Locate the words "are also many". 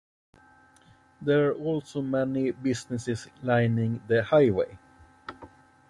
1.51-2.49